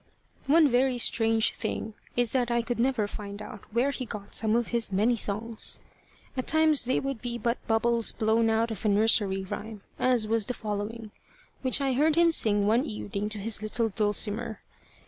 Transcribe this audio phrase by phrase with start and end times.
[0.47, 4.55] One very strange thing is that I could never find out where he got some
[4.55, 5.77] of his many songs.
[6.35, 10.47] At times they would be but bubbles blown out of a nursery rhyme, as was
[10.47, 11.11] the following,
[11.61, 14.63] which I heard him sing one evening to his little Dulcimer.